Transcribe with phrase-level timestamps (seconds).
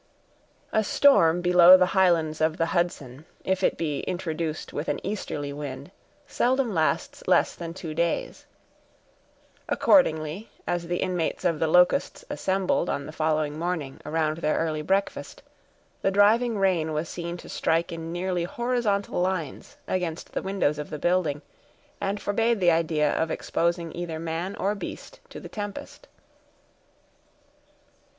[0.73, 5.53] A storm below the highlands of the Hudson, if it be introduced with an easterly
[5.53, 5.91] wind,
[6.25, 8.47] seldom lasts less than two days.
[9.69, 14.81] Accordingly, as the inmates of the Locusts assembled, on the following morning, around their early
[14.81, 15.43] breakfast,
[16.01, 20.89] the driving rain was seen to strike in nearly horizontal lines against the windows of
[20.89, 21.43] the building,
[22.01, 26.07] and forbade the idea of exposing either man or beast to the tempest.